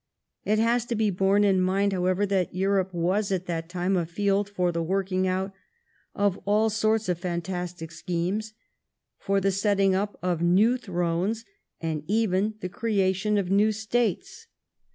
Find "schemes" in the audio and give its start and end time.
7.91-8.55